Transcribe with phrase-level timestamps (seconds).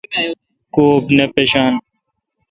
[0.73, 1.73] کاب نہ پشان۔